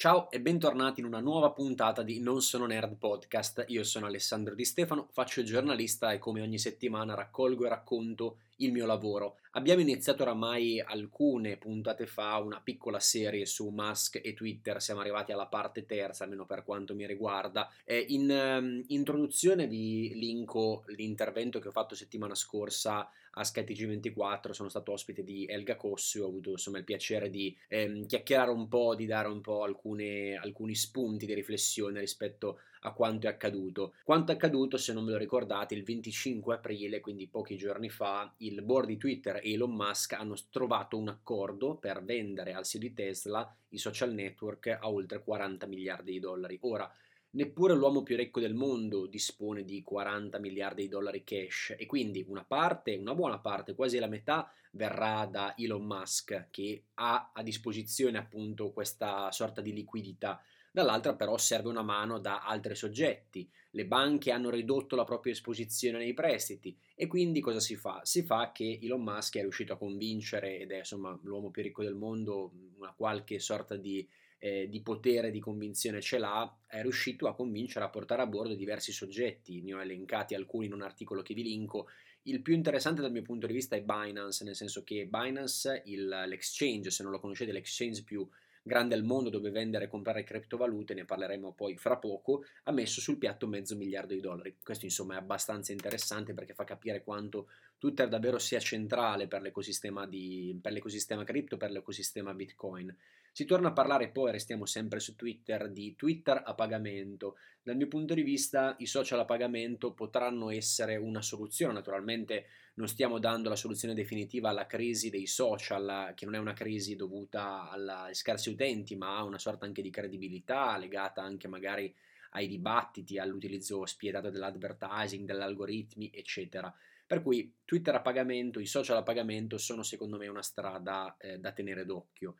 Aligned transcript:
Ciao 0.00 0.30
e 0.30 0.40
bentornati 0.40 1.00
in 1.00 1.06
una 1.06 1.18
nuova 1.18 1.50
puntata 1.50 2.04
di 2.04 2.20
Non 2.20 2.40
sono 2.40 2.66
nerd 2.66 2.98
podcast. 2.98 3.64
Io 3.66 3.82
sono 3.82 4.06
Alessandro 4.06 4.54
Di 4.54 4.64
Stefano, 4.64 5.08
faccio 5.10 5.40
il 5.40 5.46
giornalista 5.46 6.12
e 6.12 6.20
come 6.20 6.40
ogni 6.40 6.60
settimana 6.60 7.16
raccolgo 7.16 7.66
e 7.66 7.68
racconto 7.68 8.36
il 8.58 8.72
mio 8.72 8.86
lavoro. 8.86 9.38
Abbiamo 9.52 9.80
iniziato 9.80 10.22
oramai 10.22 10.80
alcune 10.80 11.56
puntate 11.56 12.06
fa 12.06 12.36
una 12.36 12.60
piccola 12.60 13.00
serie 13.00 13.46
su 13.46 13.68
Musk 13.68 14.20
e 14.22 14.34
Twitter, 14.34 14.80
siamo 14.80 15.00
arrivati 15.00 15.32
alla 15.32 15.46
parte 15.46 15.84
terza, 15.84 16.24
almeno 16.24 16.46
per 16.46 16.64
quanto 16.64 16.94
mi 16.94 17.06
riguarda. 17.06 17.70
Eh, 17.84 18.04
in 18.08 18.30
um, 18.30 18.84
introduzione 18.88 19.66
vi 19.66 20.12
linko 20.14 20.84
l'intervento 20.88 21.58
che 21.58 21.68
ho 21.68 21.72
fatto 21.72 21.94
settimana 21.94 22.34
scorsa 22.34 23.08
a 23.32 23.42
SkyTG24, 23.42 24.50
sono 24.50 24.68
stato 24.68 24.92
ospite 24.92 25.22
di 25.22 25.46
Elga 25.46 25.76
Cossi, 25.76 26.18
ho 26.18 26.26
avuto 26.26 26.50
insomma 26.50 26.78
il 26.78 26.84
piacere 26.84 27.30
di 27.30 27.56
ehm, 27.68 28.06
chiacchierare 28.06 28.50
un 28.50 28.68
po', 28.68 28.94
di 28.94 29.06
dare 29.06 29.28
un 29.28 29.40
po' 29.40 29.62
alcune, 29.62 30.36
alcuni 30.36 30.74
spunti 30.74 31.26
di 31.26 31.34
riflessione 31.34 32.00
rispetto 32.00 32.60
a 32.82 32.92
quanto 32.92 33.26
è 33.26 33.30
accaduto. 33.30 33.94
Quanto 34.04 34.32
è 34.32 34.34
accaduto, 34.34 34.76
se 34.76 34.92
non 34.92 35.04
me 35.04 35.12
lo 35.12 35.18
ricordate, 35.18 35.74
il 35.74 35.84
25 35.84 36.54
aprile, 36.54 37.00
quindi 37.00 37.26
pochi 37.26 37.56
giorni 37.56 37.88
fa, 37.88 38.32
il 38.48 38.62
board 38.62 38.88
di 38.88 38.96
Twitter 38.96 39.36
e 39.36 39.52
Elon 39.52 39.74
Musk 39.74 40.14
hanno 40.14 40.36
trovato 40.50 40.96
un 40.96 41.08
accordo 41.08 41.76
per 41.76 42.02
vendere 42.02 42.52
al 42.52 42.64
CEO 42.64 42.80
di 42.80 42.92
Tesla 42.94 43.56
i 43.68 43.78
social 43.78 44.12
network 44.12 44.66
a 44.80 44.90
oltre 44.90 45.22
40 45.22 45.66
miliardi 45.66 46.12
di 46.12 46.20
dollari. 46.20 46.58
Ora, 46.62 46.90
Neppure 47.30 47.74
l'uomo 47.74 48.02
più 48.02 48.16
ricco 48.16 48.40
del 48.40 48.54
mondo 48.54 49.06
dispone 49.06 49.62
di 49.62 49.82
40 49.82 50.38
miliardi 50.38 50.82
di 50.82 50.88
dollari 50.88 51.24
cash 51.24 51.74
e 51.76 51.84
quindi 51.84 52.24
una 52.26 52.42
parte, 52.42 52.96
una 52.96 53.14
buona 53.14 53.38
parte, 53.38 53.74
quasi 53.74 53.98
la 53.98 54.06
metà, 54.06 54.50
verrà 54.72 55.26
da 55.26 55.54
Elon 55.56 55.84
Musk 55.84 56.46
che 56.50 56.84
ha 56.94 57.32
a 57.34 57.42
disposizione 57.42 58.16
appunto 58.16 58.72
questa 58.72 59.30
sorta 59.30 59.60
di 59.60 59.74
liquidità. 59.74 60.42
Dall'altra 60.70 61.14
però 61.14 61.36
serve 61.36 61.68
una 61.68 61.82
mano 61.82 62.18
da 62.18 62.44
altri 62.44 62.74
soggetti. 62.74 63.50
Le 63.72 63.86
banche 63.86 64.32
hanno 64.32 64.48
ridotto 64.48 64.96
la 64.96 65.04
propria 65.04 65.32
esposizione 65.32 65.98
nei 65.98 66.14
prestiti 66.14 66.74
e 66.94 67.06
quindi 67.06 67.40
cosa 67.40 67.60
si 67.60 67.76
fa? 67.76 68.00
Si 68.04 68.22
fa 68.22 68.52
che 68.52 68.78
Elon 68.82 69.02
Musk 69.02 69.36
è 69.36 69.42
riuscito 69.42 69.74
a 69.74 69.78
convincere, 69.78 70.60
ed 70.60 70.70
è 70.70 70.78
insomma 70.78 71.18
l'uomo 71.24 71.50
più 71.50 71.62
ricco 71.62 71.82
del 71.82 71.94
mondo, 71.94 72.52
una 72.78 72.94
qualche 72.96 73.38
sorta 73.38 73.76
di 73.76 74.08
eh, 74.38 74.68
di 74.68 74.80
potere 74.80 75.30
di 75.30 75.40
convinzione 75.40 76.00
ce 76.00 76.18
l'ha, 76.18 76.56
è 76.66 76.80
riuscito 76.82 77.26
a 77.26 77.34
convincere 77.34 77.84
a 77.84 77.90
portare 77.90 78.22
a 78.22 78.26
bordo 78.26 78.54
diversi 78.54 78.92
soggetti. 78.92 79.62
Ne 79.62 79.74
ho 79.74 79.80
elencati 79.80 80.34
alcuni 80.34 80.66
in 80.66 80.72
un 80.72 80.82
articolo 80.82 81.22
che 81.22 81.34
vi 81.34 81.42
linko. 81.42 81.88
Il 82.22 82.42
più 82.42 82.54
interessante 82.54 83.00
dal 83.00 83.12
mio 83.12 83.22
punto 83.22 83.46
di 83.46 83.52
vista 83.52 83.74
è 83.76 83.82
Binance, 83.82 84.44
nel 84.44 84.54
senso 84.54 84.84
che 84.84 85.06
Binance, 85.06 85.82
il, 85.86 86.06
l'exchange, 86.06 86.90
se 86.90 87.02
non 87.02 87.12
lo 87.12 87.20
conoscete, 87.20 87.52
l'exchange 87.52 88.02
più 88.02 88.28
grande 88.62 88.94
al 88.94 89.02
mondo 89.02 89.30
dove 89.30 89.50
vendere 89.50 89.86
e 89.86 89.88
comprare 89.88 90.22
criptovalute, 90.24 90.92
ne 90.94 91.04
parleremo 91.06 91.54
poi 91.54 91.76
fra 91.76 91.96
poco, 91.96 92.44
ha 92.64 92.72
messo 92.72 93.00
sul 93.00 93.16
piatto 93.16 93.46
mezzo 93.46 93.74
miliardo 93.76 94.12
di 94.12 94.20
dollari. 94.20 94.56
Questo 94.62 94.84
insomma 94.84 95.14
è 95.14 95.18
abbastanza 95.18 95.72
interessante 95.72 96.34
perché 96.34 96.52
fa 96.52 96.64
capire 96.64 97.02
quanto 97.02 97.48
Twitter 97.78 98.08
davvero 98.08 98.38
sia 98.38 98.60
centrale 98.60 99.26
per 99.26 99.40
l'ecosistema, 99.40 100.06
di, 100.06 100.56
per 100.60 100.72
l'ecosistema 100.72 101.24
cripto, 101.24 101.56
per 101.56 101.70
l'ecosistema 101.70 102.34
Bitcoin. 102.34 102.94
Si 103.38 103.44
torna 103.44 103.68
a 103.68 103.72
parlare 103.72 104.08
poi, 104.08 104.32
restiamo 104.32 104.66
sempre 104.66 104.98
su 104.98 105.14
Twitter, 105.14 105.70
di 105.70 105.94
Twitter 105.94 106.42
a 106.44 106.54
pagamento. 106.54 107.36
Dal 107.62 107.76
mio 107.76 107.86
punto 107.86 108.12
di 108.12 108.22
vista 108.22 108.74
i 108.80 108.86
social 108.86 109.20
a 109.20 109.24
pagamento 109.24 109.92
potranno 109.92 110.50
essere 110.50 110.96
una 110.96 111.22
soluzione, 111.22 111.72
naturalmente 111.72 112.46
non 112.74 112.88
stiamo 112.88 113.20
dando 113.20 113.48
la 113.48 113.54
soluzione 113.54 113.94
definitiva 113.94 114.48
alla 114.48 114.66
crisi 114.66 115.08
dei 115.08 115.28
social, 115.28 116.14
che 116.16 116.24
non 116.24 116.34
è 116.34 116.38
una 116.38 116.52
crisi 116.52 116.96
dovuta 116.96 117.70
agli 117.70 118.12
scarsi 118.12 118.50
utenti, 118.50 118.96
ma 118.96 119.18
a 119.18 119.22
una 119.22 119.38
sorta 119.38 119.66
anche 119.66 119.82
di 119.82 119.90
credibilità 119.90 120.76
legata 120.76 121.22
anche 121.22 121.46
magari 121.46 121.94
ai 122.30 122.48
dibattiti, 122.48 123.20
all'utilizzo 123.20 123.86
spietato 123.86 124.30
dell'advertising, 124.30 125.24
degli 125.24 125.40
algoritmi, 125.40 126.10
eccetera. 126.12 126.74
Per 127.06 127.22
cui 127.22 127.54
Twitter 127.64 127.94
a 127.94 128.00
pagamento, 128.00 128.58
i 128.58 128.66
social 128.66 128.96
a 128.96 129.04
pagamento 129.04 129.58
sono 129.58 129.84
secondo 129.84 130.16
me 130.16 130.26
una 130.26 130.42
strada 130.42 131.16
eh, 131.20 131.38
da 131.38 131.52
tenere 131.52 131.84
d'occhio. 131.84 132.34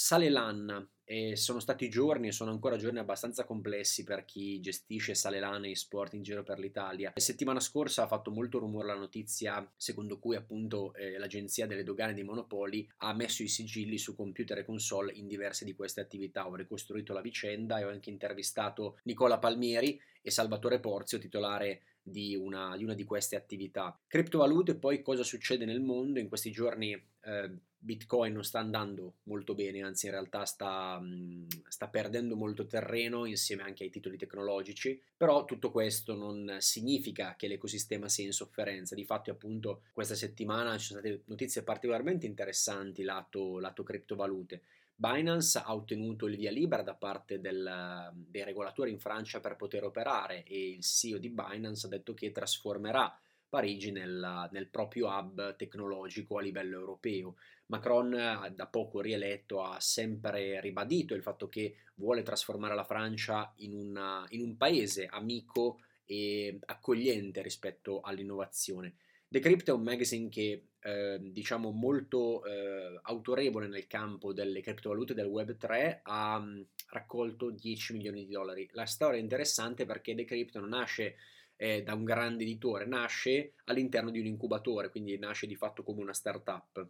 Sale 0.00 0.28
l'Anna 0.30 0.88
e 1.02 1.34
sono 1.34 1.58
stati 1.58 1.88
giorni 1.88 2.28
e 2.28 2.32
sono 2.32 2.52
ancora 2.52 2.76
giorni 2.76 3.00
abbastanza 3.00 3.42
complessi 3.42 4.04
per 4.04 4.24
chi 4.24 4.60
gestisce 4.60 5.16
Sale 5.16 5.40
l'Anna 5.40 5.66
e 5.66 5.74
sport 5.74 6.14
in 6.14 6.22
giro 6.22 6.44
per 6.44 6.60
l'Italia. 6.60 7.10
La 7.16 7.20
settimana 7.20 7.58
scorsa 7.58 8.04
ha 8.04 8.06
fatto 8.06 8.30
molto 8.30 8.60
rumore 8.60 8.86
la 8.86 8.94
notizia 8.94 9.68
secondo 9.76 10.20
cui 10.20 10.36
appunto 10.36 10.94
eh, 10.94 11.18
l'agenzia 11.18 11.66
delle 11.66 11.82
dogane 11.82 12.14
dei 12.14 12.22
monopoli 12.22 12.88
ha 12.98 13.12
messo 13.12 13.42
i 13.42 13.48
sigilli 13.48 13.98
su 13.98 14.14
computer 14.14 14.58
e 14.58 14.64
console 14.64 15.12
in 15.14 15.26
diverse 15.26 15.64
di 15.64 15.74
queste 15.74 16.00
attività. 16.00 16.46
Ho 16.46 16.54
ricostruito 16.54 17.12
la 17.12 17.20
vicenda 17.20 17.80
e 17.80 17.84
ho 17.84 17.90
anche 17.90 18.10
intervistato 18.10 19.00
Nicola 19.02 19.38
Palmieri 19.38 20.00
e 20.22 20.30
Salvatore 20.30 20.78
Porzio, 20.78 21.18
titolare 21.18 21.82
di 22.10 22.34
una, 22.34 22.76
di 22.76 22.84
una, 22.84 22.94
di 22.94 23.04
queste 23.04 23.36
attività. 23.36 23.98
Criptovalute, 24.06 24.74
poi 24.74 25.02
cosa 25.02 25.22
succede 25.22 25.64
nel 25.64 25.80
mondo? 25.80 26.18
In 26.18 26.28
questi 26.28 26.50
giorni 26.50 26.92
eh, 26.92 27.50
Bitcoin 27.80 28.32
non 28.32 28.42
sta 28.42 28.58
andando 28.58 29.18
molto 29.24 29.54
bene, 29.54 29.82
anzi 29.82 30.06
in 30.06 30.12
realtà 30.12 30.44
sta, 30.44 30.98
mm, 31.00 31.46
sta, 31.68 31.88
perdendo 31.88 32.34
molto 32.34 32.66
terreno 32.66 33.24
insieme 33.24 33.62
anche 33.62 33.84
ai 33.84 33.90
titoli 33.90 34.16
tecnologici, 34.16 35.00
però 35.16 35.44
tutto 35.44 35.70
questo 35.70 36.14
non 36.14 36.56
significa 36.58 37.36
che 37.36 37.46
l'ecosistema 37.46 38.08
sia 38.08 38.24
in 38.24 38.32
sofferenza, 38.32 38.96
di 38.96 39.04
fatto 39.04 39.30
appunto 39.30 39.82
questa 39.92 40.16
settimana 40.16 40.76
ci 40.76 40.86
sono 40.86 41.00
state 41.00 41.22
notizie 41.26 41.62
particolarmente 41.62 42.26
interessanti 42.26 43.04
lato, 43.04 43.58
lato 43.60 43.84
criptovalute. 43.84 44.62
Binance 45.00 45.62
ha 45.64 45.72
ottenuto 45.76 46.26
il 46.26 46.34
via 46.34 46.50
libera 46.50 46.82
da 46.82 46.94
parte 46.94 47.40
del, 47.40 48.10
dei 48.14 48.42
regolatori 48.42 48.90
in 48.90 48.98
Francia 48.98 49.38
per 49.38 49.54
poter 49.54 49.84
operare 49.84 50.42
e 50.42 50.70
il 50.70 50.82
CEO 50.82 51.18
di 51.18 51.28
Binance 51.28 51.86
ha 51.86 51.88
detto 51.88 52.14
che 52.14 52.32
trasformerà 52.32 53.16
Parigi 53.48 53.92
nel, 53.92 54.48
nel, 54.50 54.66
proprio 54.66 55.06
hub 55.06 55.54
tecnologico 55.54 56.38
a 56.38 56.42
livello 56.42 56.80
europeo. 56.80 57.36
Macron, 57.66 58.52
da 58.52 58.66
poco 58.66 59.00
rieletto, 59.00 59.62
ha 59.62 59.78
sempre 59.78 60.60
ribadito 60.60 61.14
il 61.14 61.22
fatto 61.22 61.48
che 61.48 61.76
vuole 61.94 62.24
trasformare 62.24 62.74
la 62.74 62.82
Francia 62.82 63.52
in, 63.58 63.74
una, 63.74 64.26
in 64.30 64.42
un 64.42 64.56
paese 64.56 65.06
amico 65.06 65.78
e 66.06 66.58
accogliente 66.66 67.40
rispetto 67.40 68.00
all'innovazione. 68.00 68.96
Decrypt 69.30 69.68
è 69.68 69.72
un 69.72 69.82
magazine 69.82 70.30
che 70.30 70.68
eh, 70.80 71.18
diciamo 71.20 71.70
molto 71.70 72.42
eh, 72.44 72.98
autorevole 73.02 73.66
nel 73.66 73.86
campo 73.86 74.32
delle 74.32 74.62
criptovalute 74.62 75.12
del 75.12 75.26
Web3 75.26 76.00
ha 76.02 76.38
mh, 76.38 76.66
raccolto 76.90 77.50
10 77.50 77.92
milioni 77.92 78.24
di 78.24 78.32
dollari. 78.32 78.66
La 78.72 78.86
storia 78.86 79.18
è 79.18 79.22
interessante 79.22 79.84
perché 79.84 80.14
Decrypt 80.14 80.56
non 80.56 80.70
nasce 80.70 81.16
eh, 81.56 81.82
da 81.82 81.92
un 81.92 82.04
grande 82.04 82.44
editore, 82.44 82.86
nasce 82.86 83.52
all'interno 83.64 84.10
di 84.10 84.20
un 84.20 84.26
incubatore, 84.26 84.88
quindi 84.88 85.18
nasce 85.18 85.46
di 85.46 85.56
fatto 85.56 85.82
come 85.82 86.00
una 86.00 86.14
startup. 86.14 86.88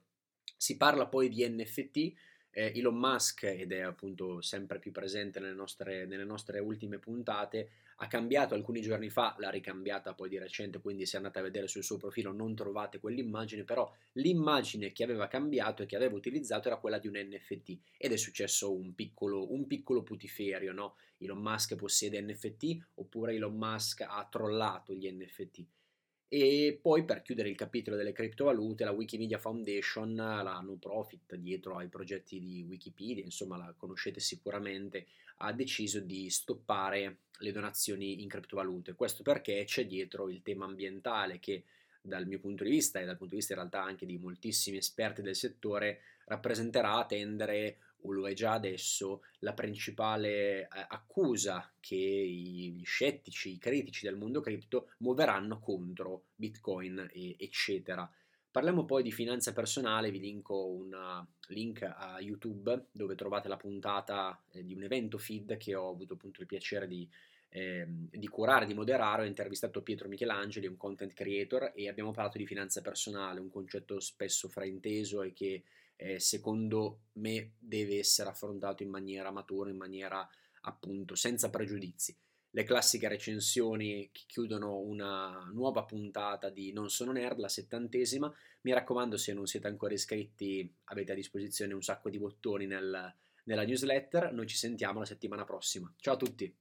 Si 0.56 0.76
parla 0.76 1.06
poi 1.06 1.28
di 1.28 1.44
NFT, 1.48 1.96
eh, 2.50 2.72
Elon 2.76 2.96
Musk, 2.96 3.44
ed 3.44 3.72
è 3.72 3.80
appunto 3.80 4.40
sempre 4.42 4.78
più 4.78 4.92
presente 4.92 5.40
nelle 5.40 5.54
nostre, 5.54 6.06
nelle 6.06 6.24
nostre, 6.24 6.60
ultime 6.60 6.98
puntate, 6.98 7.70
ha 8.00 8.06
cambiato 8.06 8.54
alcuni 8.54 8.80
giorni 8.80 9.10
fa, 9.10 9.34
l'ha 9.38 9.50
ricambiata 9.50 10.14
poi 10.14 10.28
di 10.28 10.38
recente, 10.38 10.80
quindi 10.80 11.04
se 11.04 11.16
andate 11.16 11.40
a 11.40 11.42
vedere 11.42 11.66
sul 11.66 11.82
suo 11.82 11.96
profilo 11.96 12.32
non 12.32 12.54
trovate 12.54 13.00
quell'immagine, 13.00 13.64
però 13.64 13.90
l'immagine 14.12 14.92
che 14.92 15.02
aveva 15.02 15.26
cambiato 15.26 15.82
e 15.82 15.86
che 15.86 15.96
aveva 15.96 16.14
utilizzato 16.14 16.68
era 16.68 16.78
quella 16.78 16.98
di 16.98 17.08
un 17.08 17.16
NFT 17.16 17.78
ed 17.96 18.12
è 18.12 18.16
successo 18.16 18.72
un 18.72 18.94
piccolo, 18.94 19.52
un 19.52 19.66
piccolo 19.66 20.02
putiferio, 20.02 20.72
no? 20.72 20.94
Elon 21.18 21.40
Musk 21.40 21.74
possiede 21.74 22.20
NFT 22.20 22.90
oppure 22.94 23.34
Elon 23.34 23.56
Musk 23.56 24.02
ha 24.02 24.26
trollato 24.30 24.94
gli 24.94 25.10
NFT. 25.10 25.66
E 26.30 26.78
poi 26.82 27.04
per 27.06 27.22
chiudere 27.22 27.48
il 27.48 27.56
capitolo 27.56 27.96
delle 27.96 28.12
criptovalute, 28.12 28.84
la 28.84 28.90
Wikimedia 28.90 29.38
Foundation, 29.38 30.14
la 30.14 30.60
non 30.62 30.78
profit 30.78 31.34
dietro 31.36 31.78
ai 31.78 31.88
progetti 31.88 32.38
di 32.38 32.66
Wikipedia, 32.68 33.24
insomma 33.24 33.56
la 33.56 33.74
conoscete 33.74 34.20
sicuramente, 34.20 35.06
ha 35.38 35.52
deciso 35.54 36.00
di 36.00 36.28
stoppare 36.28 37.20
le 37.38 37.52
donazioni 37.52 38.20
in 38.20 38.28
criptovalute. 38.28 38.94
Questo 38.94 39.22
perché 39.22 39.64
c'è 39.64 39.86
dietro 39.86 40.28
il 40.28 40.42
tema 40.42 40.66
ambientale 40.66 41.38
che 41.38 41.64
dal 42.02 42.26
mio 42.26 42.40
punto 42.40 42.62
di 42.62 42.70
vista 42.70 43.00
e 43.00 43.06
dal 43.06 43.16
punto 43.16 43.32
di 43.32 43.38
vista 43.38 43.54
in 43.54 43.60
realtà 43.60 43.82
anche 43.82 44.04
di 44.04 44.18
moltissimi 44.18 44.76
esperti 44.76 45.22
del 45.22 45.34
settore 45.34 46.00
rappresenterà 46.26 47.04
tendere 47.06 47.78
o 48.02 48.12
lo 48.12 48.28
è 48.28 48.32
già 48.32 48.52
adesso, 48.52 49.22
la 49.40 49.54
principale 49.54 50.62
eh, 50.62 50.68
accusa 50.88 51.70
che 51.80 51.96
gli 51.96 52.84
scettici, 52.84 53.52
i 53.52 53.58
critici 53.58 54.04
del 54.04 54.16
mondo 54.16 54.40
cripto 54.40 54.90
muoveranno 54.98 55.58
contro 55.58 56.24
Bitcoin, 56.34 57.08
e, 57.12 57.36
eccetera. 57.38 58.10
Parliamo 58.50 58.84
poi 58.84 59.02
di 59.02 59.12
finanza 59.12 59.52
personale, 59.52 60.10
vi 60.10 60.20
linko 60.20 60.66
un 60.66 61.26
link 61.48 61.82
a 61.82 62.18
YouTube 62.18 62.86
dove 62.90 63.14
trovate 63.14 63.46
la 63.46 63.56
puntata 63.56 64.40
eh, 64.52 64.64
di 64.64 64.74
un 64.74 64.82
evento 64.82 65.18
feed 65.18 65.56
che 65.58 65.74
ho 65.74 65.90
avuto 65.90 66.14
appunto 66.14 66.40
il 66.40 66.46
piacere 66.46 66.88
di, 66.88 67.08
eh, 67.50 67.86
di 67.86 68.26
curare, 68.26 68.66
di 68.66 68.74
moderare. 68.74 69.22
Ho 69.22 69.26
intervistato 69.26 69.82
Pietro 69.82 70.08
Michelangeli, 70.08 70.66
un 70.66 70.76
content 70.76 71.12
creator, 71.12 71.72
e 71.74 71.88
abbiamo 71.88 72.10
parlato 72.10 72.38
di 72.38 72.46
finanza 72.46 72.80
personale, 72.80 73.38
un 73.38 73.50
concetto 73.50 74.00
spesso 74.00 74.48
frainteso 74.48 75.22
e 75.22 75.32
che 75.32 75.62
eh, 76.00 76.20
secondo 76.20 77.00
me 77.14 77.54
deve 77.58 77.98
essere 77.98 78.30
affrontato 78.30 78.84
in 78.84 78.88
maniera 78.88 79.32
matura, 79.32 79.68
in 79.68 79.76
maniera 79.76 80.26
appunto 80.62 81.16
senza 81.16 81.50
pregiudizi. 81.50 82.16
Le 82.50 82.64
classiche 82.64 83.08
recensioni 83.08 84.08
che 84.12 84.22
chiudono 84.26 84.78
una 84.78 85.50
nuova 85.52 85.84
puntata 85.84 86.48
di 86.48 86.72
Non 86.72 86.88
sono 86.88 87.12
nerd, 87.12 87.40
la 87.40 87.48
settantesima. 87.48 88.32
Mi 88.62 88.72
raccomando, 88.72 89.18
se 89.18 89.34
non 89.34 89.46
siete 89.46 89.66
ancora 89.66 89.92
iscritti, 89.92 90.72
avete 90.84 91.12
a 91.12 91.16
disposizione 91.16 91.74
un 91.74 91.82
sacco 91.82 92.08
di 92.08 92.18
bottoni 92.18 92.66
nel, 92.66 93.14
nella 93.44 93.64
newsletter. 93.64 94.32
Noi 94.32 94.46
ci 94.46 94.56
sentiamo 94.56 95.00
la 95.00 95.04
settimana 95.04 95.44
prossima. 95.44 95.92
Ciao 95.98 96.14
a 96.14 96.16
tutti! 96.16 96.54